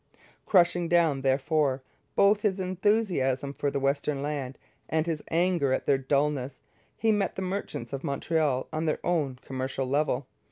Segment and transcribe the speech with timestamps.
[0.47, 1.83] Crushing down, therefore,
[2.15, 4.57] both his enthusiasm for the western land
[4.89, 6.63] and his anger at their dulness,
[6.97, 10.25] he met the merchants of Montreal on their own commercial level.